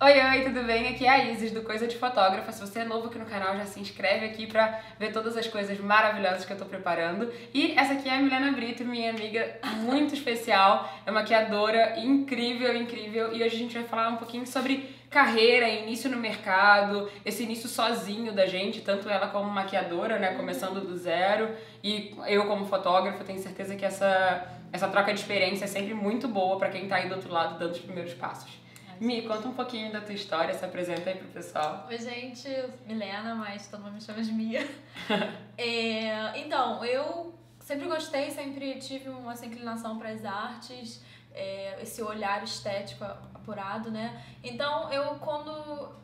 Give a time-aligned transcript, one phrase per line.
[0.00, 0.86] Oi, oi, tudo bem?
[0.86, 2.52] Aqui é a Isis do Coisa de Fotógrafa.
[2.52, 5.48] Se você é novo aqui no canal, já se inscreve aqui pra ver todas as
[5.48, 7.32] coisas maravilhosas que eu tô preparando.
[7.52, 13.34] E essa aqui é a Milena Brito, minha amiga muito especial, é maquiadora incrível, incrível.
[13.34, 17.68] E hoje a gente vai falar um pouquinho sobre carreira, início no mercado, esse início
[17.68, 21.50] sozinho da gente, tanto ela como maquiadora, né, começando do zero,
[21.82, 26.28] e eu como fotógrafa, tenho certeza que essa, essa troca de experiência é sempre muito
[26.28, 28.67] boa para quem tá aí do outro lado dando os primeiros passos.
[29.00, 31.86] Mi, conta um pouquinho da tua história, se apresenta aí pro pessoal.
[31.88, 32.48] Oi, gente,
[32.84, 34.66] Milena, mas todo mundo me chama de Mia.
[35.56, 41.00] é, então, eu sempre gostei, sempre tive uma essa inclinação para as artes,
[41.32, 44.20] é, esse olhar estético apurado, né?
[44.42, 45.50] Então, eu quando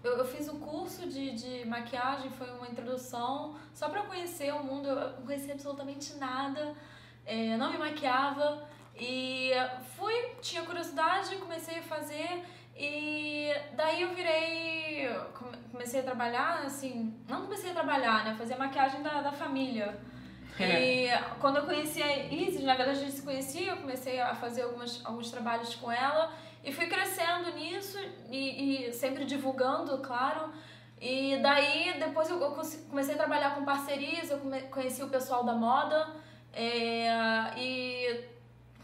[0.04, 4.54] eu, eu fiz o um curso de, de maquiagem, foi uma introdução só para conhecer
[4.54, 6.74] o mundo, eu não conhecia absolutamente nada,
[7.26, 8.62] é, não me maquiava
[8.96, 9.50] e
[9.96, 12.44] fui, tinha curiosidade, comecei a fazer
[12.76, 15.08] e daí eu virei.
[15.70, 17.14] Comecei a trabalhar, assim.
[17.28, 18.34] Não comecei a trabalhar, né?
[18.36, 19.98] Fazer maquiagem da, da família.
[20.56, 21.08] E
[21.40, 24.62] quando eu conheci a Isis, na verdade a gente se conhecia, eu comecei a fazer
[24.62, 27.98] algumas, alguns trabalhos com ela e fui crescendo nisso
[28.30, 30.52] e, e sempre divulgando, claro.
[31.00, 32.38] E daí depois eu,
[32.88, 34.40] comecei a trabalhar com parcerias, eu
[34.70, 36.14] conheci o pessoal da moda
[36.52, 37.08] é,
[37.56, 38.24] e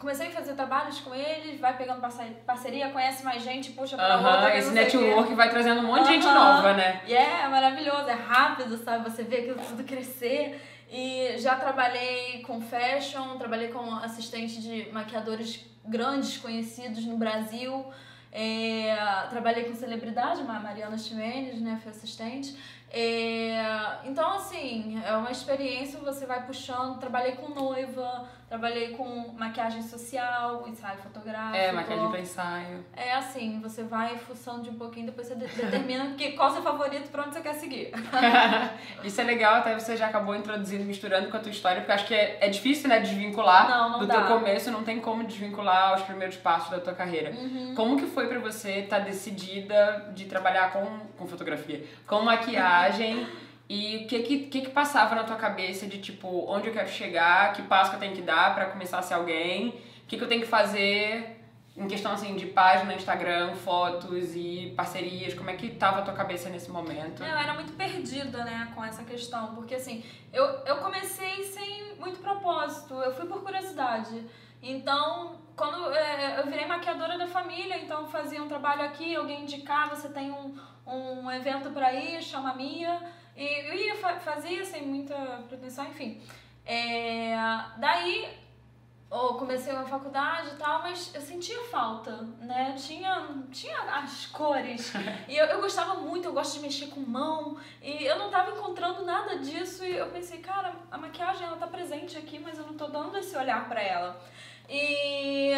[0.01, 2.01] comecei a fazer trabalhos com eles, vai pegando
[2.47, 4.56] parceria, conhece mais gente, puxa pra uhum, outra.
[4.56, 7.03] Esse network vai trazendo um monte de gente nova, né?
[7.06, 9.09] E é, é maravilhoso, é rápido, sabe?
[9.09, 10.61] Você vê aquilo tudo crescer.
[10.91, 17.84] E já trabalhei com fashion, trabalhei com assistente de maquiadores grandes, conhecidos no Brasil.
[18.33, 18.97] É,
[19.28, 21.78] trabalhei com celebridade, Mariana Ximenes, né?
[21.83, 22.56] Fui assistente.
[22.91, 26.98] É, então, assim, é uma experiência, você vai puxando.
[26.98, 31.56] Trabalhei com noiva, trabalhei com maquiagem social, ensaio fotográfico.
[31.56, 32.84] É, maquiagem pra ensaio.
[32.97, 36.61] É assim, você vai fuçando de um pouquinho, depois você determina que, qual o seu
[36.61, 37.93] favorito pra onde você quer seguir.
[39.05, 42.06] Isso é legal, até você já acabou introduzindo, misturando com a tua história, porque acho
[42.09, 44.15] que é, é difícil, né, desvincular não, não do dá.
[44.15, 47.31] teu começo, não tem como desvincular os primeiros passos da tua carreira.
[47.31, 47.75] Uhum.
[47.77, 50.84] Como que foi pra você estar tá decidida de trabalhar com,
[51.17, 53.28] com fotografia, com maquiagem?
[53.70, 56.88] E o que, que que, que passava na tua cabeça de tipo, onde eu quero
[56.88, 60.16] chegar, que passo que eu tenho que dar para começar a ser alguém, o que,
[60.16, 61.41] que eu tenho que fazer
[61.76, 66.14] em questão assim de página, Instagram, fotos e parcerias, como é que tava a tua
[66.14, 67.22] cabeça nesse momento?
[67.22, 72.19] Eu era muito perdida, né, com essa questão, porque assim, eu, eu comecei sem muito
[72.19, 74.26] propósito, eu fui por curiosidade.
[74.60, 79.94] Então, quando é, eu virei maquiadora da família, então fazia um trabalho aqui, alguém indicava,
[79.94, 84.83] você tem um, um evento para ir, chama a Mia e eu ia fazia sem
[84.83, 85.15] muita
[85.49, 86.21] pretensão, enfim.
[86.67, 87.34] É,
[87.78, 88.39] daí
[89.11, 92.75] eu comecei uma faculdade e tal, mas eu sentia falta, né?
[92.77, 94.93] Tinha, tinha as cores.
[95.27, 97.56] e eu, eu gostava muito, eu gosto de mexer com mão.
[97.81, 99.87] E eu não tava encontrando nada disso.
[99.87, 103.17] E eu pensei, cara, a maquiagem ela tá presente aqui, mas eu não tô dando
[103.17, 104.23] esse olhar para ela.
[104.69, 105.53] E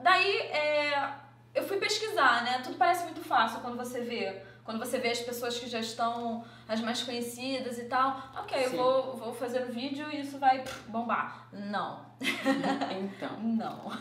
[0.00, 1.12] daí é,
[1.54, 2.62] eu fui pesquisar, né?
[2.64, 6.44] Tudo parece muito fácil quando você vê quando você vê as pessoas que já estão
[6.68, 8.64] as mais conhecidas e tal, ok, Sim.
[8.64, 11.48] eu vou, vou fazer um vídeo e isso vai bombar.
[11.52, 12.04] Não.
[12.90, 13.38] Então.
[13.40, 13.92] Não.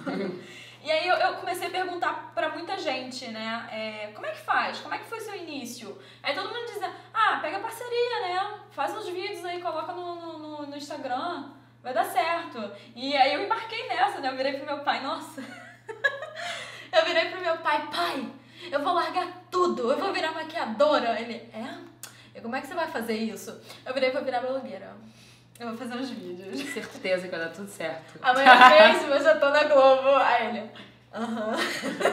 [0.84, 3.68] E aí eu, eu, comecei a perguntar pra muita gente, né?
[3.72, 4.80] É, como é que faz?
[4.80, 6.00] Como é que foi seu início?
[6.22, 8.60] Aí todo mundo dizia, ah, pega parceria, né?
[8.72, 11.52] Faz uns vídeos aí, coloca no, no, no Instagram,
[11.82, 12.72] vai dar certo.
[12.96, 14.30] E aí eu embarquei nessa, né?
[14.30, 15.42] Eu virei pro meu pai, nossa.
[16.92, 18.32] eu virei pro meu pai, pai,
[18.72, 21.20] eu vou largar tudo, eu vou virar maquiadora.
[21.20, 21.76] Ele, é?
[22.36, 23.60] E como é que você vai fazer isso?
[23.86, 24.94] Eu virei pra virar blogueira.
[25.58, 26.60] Eu vou fazer uns vídeos.
[26.74, 28.20] Certeza que vai dar tudo certo.
[28.22, 30.10] Amanhã mesmo eu já tô na Globo.
[30.18, 30.72] Aí ele,
[31.14, 31.56] aham.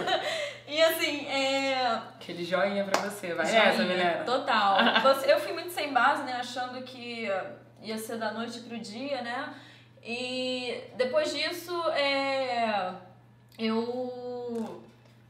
[0.69, 1.85] e assim, é.
[2.15, 4.23] Aquele joinha pra você, vai joinha, essa, menina.
[4.25, 4.79] Total.
[5.27, 6.35] Eu fui muito sem base, né?
[6.35, 7.29] Achando que
[7.81, 9.53] ia ser da noite pro dia, né?
[10.05, 12.93] E depois disso, é.
[13.59, 14.83] Eu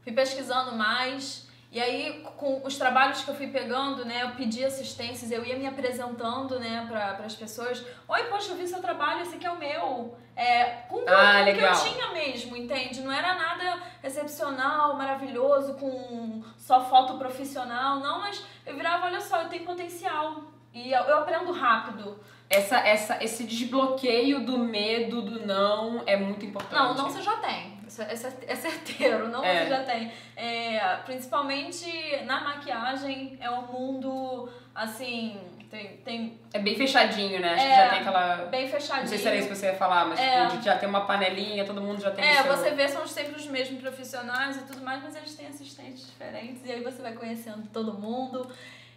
[0.03, 1.47] fui pesquisando mais.
[1.71, 5.57] E aí, com os trabalhos que eu fui pegando, né, eu pedi assistências, eu ia
[5.57, 7.83] me apresentando, né, para as pessoas.
[8.07, 10.15] Oi, poxa, eu vi seu trabalho, esse aqui é o meu.
[10.35, 13.01] É, com o ah, que eu tinha mesmo, entende?
[13.01, 19.41] Não era nada excepcional, maravilhoso, com só foto profissional, não, mas eu virava, olha só,
[19.41, 20.43] eu tenho potencial.
[20.71, 22.19] E eu, eu aprendo rápido.
[22.49, 26.73] Essa, essa, esse desbloqueio do medo, do não, é muito importante.
[26.73, 27.79] Não, não você já tem.
[28.11, 29.63] Isso é, é certeiro, não É.
[29.63, 30.11] você já tem.
[30.35, 31.85] É, principalmente
[32.25, 37.53] na maquiagem, é um mundo, assim, tem, tem É bem fechadinho, né?
[37.53, 38.35] Acho que É, já tem aquela.
[38.45, 39.01] bem fechadinho.
[39.01, 40.47] Não sei se era isso que você ia falar, mas É.
[40.47, 42.55] tipo, já tem uma panelinha, todo mundo já tem É, seu...
[42.57, 46.65] você vê, são sempre os mesmos profissionais e tudo mais, mas eles têm assistentes diferentes,
[46.65, 48.47] e aí você vai conhecendo todo mundo.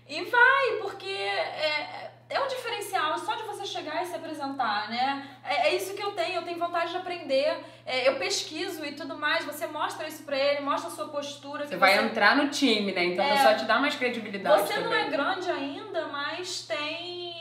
[0.08, 5.29] E vai, porque é, é um diferencial só de você chegar e se apresentar, né?
[5.44, 8.93] É, é isso que eu tenho, eu tenho vontade de aprender, é, eu pesquiso e
[8.93, 11.67] tudo mais, você mostra isso pra ele, mostra a sua postura.
[11.67, 13.05] Você vai entrar no time, né?
[13.05, 13.32] Então É.
[13.35, 15.06] pessoa te dá mais credibilidade Você não também.
[15.06, 17.35] é grande ainda, mas tem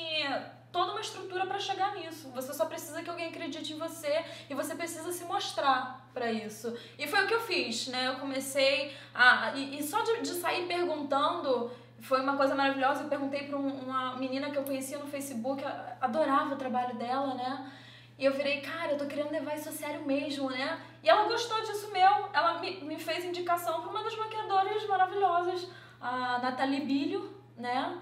[0.71, 2.29] toda uma estrutura pra chegar nisso.
[2.31, 6.77] Você só precisa que alguém acredite em você e você precisa se mostrar pra isso.
[6.99, 8.07] E foi o que eu fiz, né?
[8.07, 11.71] Eu comecei a e, e só de, de sair perguntando
[12.07, 13.03] foi uma coisa maravilhosa.
[13.03, 15.63] Eu perguntei um- uma menina que eu conhecia no Facebook,
[16.01, 17.71] adorava o trabalho dela, né?
[18.17, 20.79] E eu virei, cara, eu tô querendo levar isso a sério mesmo, né?
[21.03, 22.29] E ela gostou disso meu.
[22.31, 25.67] Ela me, me fez indicação pra uma das maquiadoras maravilhosas,
[25.99, 27.21] a Nathalie Bilho,
[27.57, 27.97] né?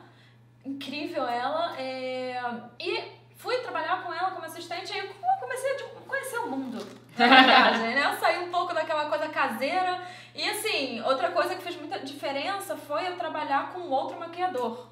[0.66, 1.76] Incrível ela.
[1.80, 2.42] é,
[2.80, 5.10] E fui trabalhar com ela como assistente e eu
[5.40, 6.78] comecei a tipo, conhecer o mundo
[7.18, 8.06] da maquiagem, né?
[8.14, 10.00] Eu saí um pouco daquela coisa caseira.
[10.36, 14.88] E assim, outra coisa que fez muita diferença foi eu trabalhar com outro maquiador.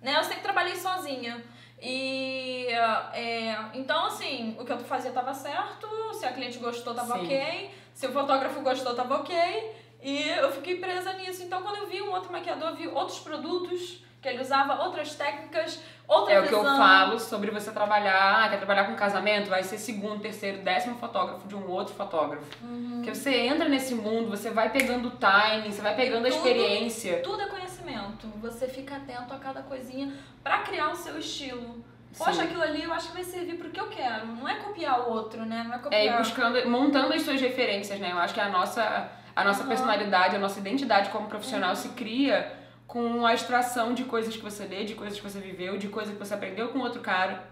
[0.00, 0.16] Né?
[0.16, 1.44] Eu sempre trabalhei sozinha.
[1.80, 2.66] E
[3.14, 7.24] é, então, assim, o que eu fazia tava certo, se a cliente gostou, tava Sim.
[7.24, 9.36] ok, se o fotógrafo gostou, tava ok.
[10.02, 11.42] E eu fiquei presa nisso.
[11.42, 15.80] Então, quando eu vi um outro maquiador, vi outros produtos que ele usava, outras técnicas,
[16.06, 16.76] outra É o que eu visão.
[16.76, 21.48] falo sobre você trabalhar, ah, quer trabalhar com casamento, vai ser segundo, terceiro, décimo fotógrafo
[21.48, 22.44] de um outro fotógrafo.
[22.62, 22.96] Uhum.
[23.02, 26.36] Porque você entra nesse mundo, você vai pegando o timing, você vai pegando a Tudo.
[26.36, 27.20] experiência.
[27.22, 28.26] Tudo é conhecimento.
[28.42, 30.12] Você fica atento a cada coisinha
[30.44, 31.82] pra criar o seu estilo.
[32.18, 32.42] Poxa, Sim.
[32.42, 34.26] aquilo ali eu acho que vai servir pro que eu quero.
[34.26, 35.62] Não é copiar o outro, né?
[35.64, 36.02] Não é É, copiar.
[36.04, 38.10] ir buscando, montando as suas referências, né?
[38.12, 39.68] Eu acho que a nossa, a nossa Aham.
[39.68, 42.52] personalidade, a nossa identidade como profissional se cria
[42.90, 46.12] com a extração de coisas que você lê, de coisas que você viveu, de coisas
[46.12, 47.44] que você aprendeu com outro cara,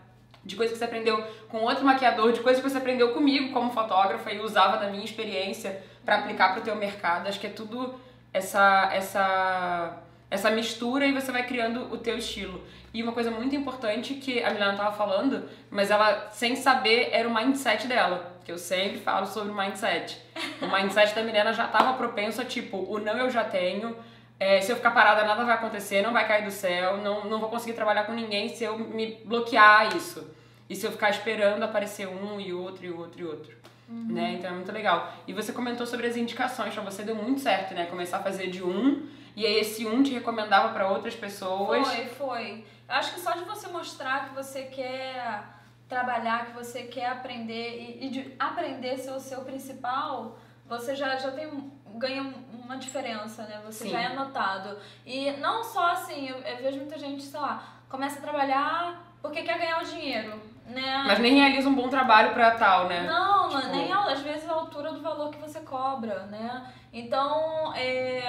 [0.44, 3.70] de coisas que você aprendeu com outro maquiador, de coisas que você aprendeu comigo como
[3.70, 7.28] fotógrafa e usava da minha experiência pra aplicar pro teu mercado.
[7.28, 7.94] Acho que é tudo
[8.32, 12.60] essa essa essa mistura e você vai criando o teu estilo.
[12.92, 17.28] E uma coisa muito importante que a Milena tava falando, mas ela sem saber era
[17.28, 20.20] o mindset dela, que eu sempre falo sobre o mindset.
[20.60, 23.96] O mindset da Milena já tava propenso a tipo, o não eu já tenho,
[24.40, 27.40] é, se eu ficar parada nada vai acontecer, não vai cair do céu, não, não
[27.40, 30.30] vou conseguir trabalhar com ninguém se eu me bloquear isso.
[30.68, 33.56] E se eu ficar esperando aparecer um e outro e outro e outro.
[33.88, 34.34] Né?
[34.34, 35.10] Então é muito legal.
[35.26, 37.86] E você comentou sobre as indicações, pra você deu muito certo, né?
[37.86, 41.88] Começar a fazer de um, e aí esse um te recomendava pra outras pessoas.
[41.88, 42.64] Foi, foi.
[42.86, 45.42] Eu acho que só de você mostrar que você quer
[45.88, 50.38] trabalhar, que você quer aprender e, e de aprender ser o seu principal,
[50.68, 51.48] você já, já tem
[51.96, 53.60] ganha uma diferença, né?
[53.66, 53.90] Você Sim.
[53.90, 54.78] já é notado.
[55.04, 59.42] E não só assim, eu, eu vejo muita gente, sei lá, começa a trabalhar porque
[59.42, 61.02] quer ganhar o dinheiro, né?
[61.06, 63.02] Mas nem realiza um bom trabalho pra tal, né?
[63.04, 66.72] Não, é Tipo- nem às vezes a altura do valor que você cobra, né?
[66.92, 68.22] Então, é,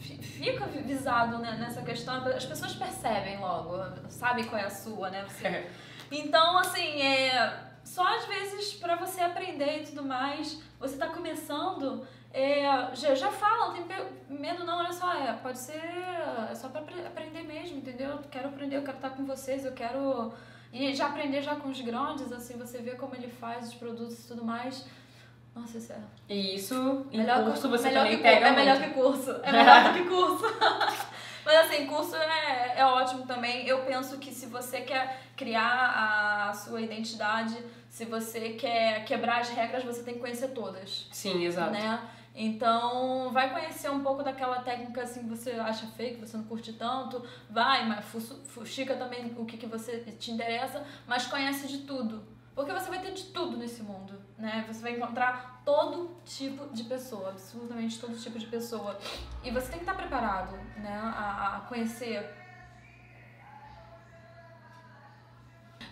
[0.00, 3.78] fi- fica vi- visado né, nessa questão, as pessoas percebem logo,
[4.08, 5.24] sabem qual é a sua, né?
[5.30, 5.70] Você-
[6.10, 7.54] Então, assim, é,
[7.86, 13.30] só às vezes pra você aprender e tudo mais, você tá começando, é, já, já
[13.30, 13.86] fala, não tem
[14.28, 15.80] medo não, olha só, é, pode ser
[16.50, 18.10] é só pra apre- aprender mesmo, entendeu?
[18.10, 20.32] Eu quero aprender, eu quero estar com vocês, eu quero...
[20.72, 24.24] E já aprender já com os grandes, assim, você vê como ele faz os produtos
[24.24, 24.84] e tudo mais.
[25.54, 25.98] Nossa, isso é...
[26.28, 28.88] E isso, em Melhor curso, que, você melhor também que, pega É melhor muito.
[28.94, 29.30] que curso.
[29.42, 30.44] É melhor do que curso.
[31.46, 33.64] Mas assim, curso é, é ótimo também.
[33.68, 37.56] Eu penso que se você quer criar a sua identidade,
[37.88, 41.06] se você quer quebrar as regras, você tem que conhecer todas.
[41.12, 41.70] Sim, exato.
[41.70, 42.00] Né?
[42.34, 46.72] Então, vai conhecer um pouco daquela técnica assim que você acha fake, você não curte
[46.72, 47.24] tanto.
[47.48, 48.04] Vai, mas
[48.48, 52.35] fuxica também o que, que você te interessa, mas conhece de tudo.
[52.56, 54.64] Porque você vai ter de tudo nesse mundo, né?
[54.66, 58.98] Você vai encontrar todo tipo de pessoa, absolutamente todo tipo de pessoa.
[59.44, 60.98] E você tem que estar preparado, né?
[61.14, 62.34] A, a conhecer.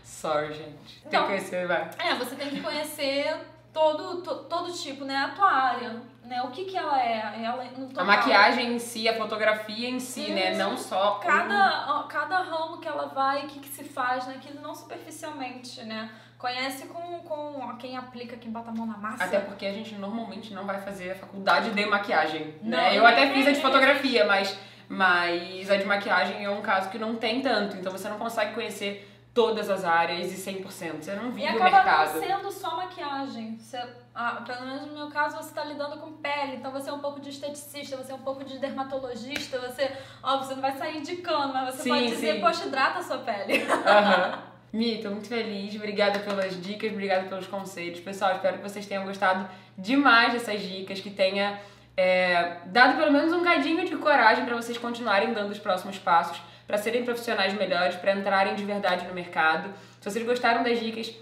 [0.03, 1.03] Sorry, gente.
[1.03, 1.23] Tem Não.
[1.23, 1.91] que conhecer, vai.
[1.99, 3.37] É, você tem que conhecer
[3.73, 5.17] todo, to- todo tipo, né?
[5.17, 6.43] A tua área, né?
[6.43, 7.43] O que que ela é.
[7.45, 10.55] Ela, no A maquiagem em si, a fotografia em si, né?
[10.57, 11.17] Não só.
[11.19, 14.37] Cada, cada ramo que ela vai, o que, que se faz, né?
[14.37, 16.11] Aquilo não superficialmente, né?
[16.45, 19.25] Conhece com, com quem aplica, quem bota a mão na massa.
[19.25, 22.99] Até porque a gente normalmente não vai fazer a faculdade de maquiagem, Não, né?
[22.99, 24.55] Eu até fiz a de fotografia, mas,
[24.87, 27.79] mas a de maquiagem é um caso que não tem tanto.
[27.79, 31.03] Então você não consegue conhecer todas as áreas e 100%.
[31.03, 32.13] Você não E vive o acaba mercado.
[32.15, 33.57] não sendo só maquiagem.
[33.59, 33.83] Você,
[34.15, 37.01] ah, pelo menos no meu caso, você tá lidando com pele, então você é um
[37.01, 39.91] pouco de esteticista, você é um pouco de dermatologista, você,
[40.23, 42.41] ó, você não vai sair indicando, mas você Sim, pode dizer, sim.
[42.43, 43.63] poxa, hidrata a sua pele.
[43.87, 44.43] Aham.
[44.75, 45.73] Mi, tô muito feliz.
[45.77, 48.01] Obrigada pelas dicas, obrigada pelos conselhos.
[48.01, 51.61] Pessoal, espero que vocês tenham gostado demais dessas dicas, que tenha
[51.97, 56.43] é, dado pelo menos um cadinho de coragem para vocês continuarem dando os próximos passos,
[56.67, 59.73] para serem profissionais melhores, para entrarem de verdade no mercado.
[60.01, 61.15] Se vocês gostaram das dicas,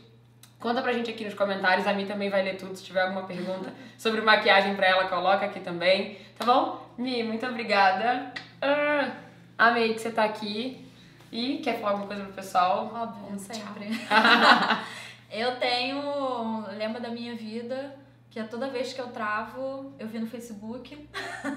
[0.59, 2.77] Conta pra gente aqui nos comentários, a Mi também vai ler tudo.
[2.77, 6.19] Se tiver alguma pergunta sobre maquiagem pra ela, coloca aqui também.
[6.39, 6.89] Tá bom?
[6.97, 8.33] Mi, muito obrigada.
[8.61, 9.11] Ah,
[9.59, 10.87] amei que você tá aqui.
[11.33, 12.93] E quer falar alguma coisa pro pessoal?
[12.95, 13.89] Óbvio, sempre.
[15.33, 17.97] eu tenho um lema da minha vida,
[18.31, 21.09] que é toda vez que eu travo, eu vi no Facebook.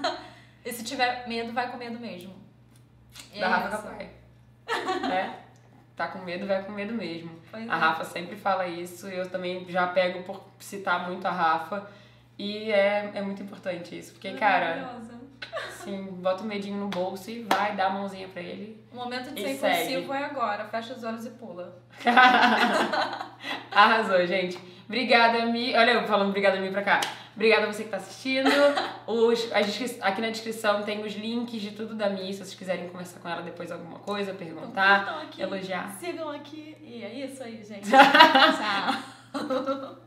[0.64, 2.34] e se tiver medo, vai com medo mesmo.
[3.34, 3.68] E da é Rafa.
[3.76, 4.10] Capai.
[5.02, 5.40] né?
[5.94, 7.38] Tá com medo, vai com medo mesmo.
[7.50, 7.78] Pois A é.
[7.78, 11.86] Rafa sempre fala isso, eu também já pego por citar muito a Rafa.
[12.38, 15.25] E é, é muito importante isso, porque, cara, Maravilhosa.
[15.68, 18.84] Assim, bota o medinho no bolso e vai, dá a mãozinha pra ele.
[18.92, 20.64] O momento de ser impulsivo é agora.
[20.66, 21.78] Fecha os olhos e pula.
[23.70, 24.58] Arrasou, gente.
[24.86, 25.74] Obrigada, Mi.
[25.74, 27.00] Olha eu falando obrigada, Mi, pra cá.
[27.34, 28.48] Obrigada a você que tá assistindo.
[29.06, 29.52] Os,
[30.00, 33.28] aqui na descrição tem os links de tudo da Mi, se vocês quiserem conversar com
[33.28, 35.94] ela depois alguma coisa, perguntar, Então, aqui, elogiar.
[35.98, 36.76] Sigam aqui.
[36.80, 37.90] E é isso aí, gente.
[39.34, 39.96] Tchau.